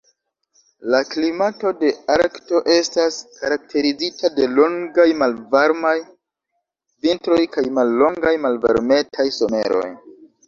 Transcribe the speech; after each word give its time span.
La 0.93 0.99
klimato 1.07 1.71
de 1.81 1.89
Arkto 2.13 2.61
estas 2.75 3.19
karakterizita 3.35 4.31
de 4.39 4.47
longaj, 4.61 5.05
malvarmaj 5.21 5.93
vintroj 7.07 7.39
kaj 7.57 7.65
mallongaj, 7.79 8.33
malvarmetaj 8.49 9.27
someroj. 9.37 9.87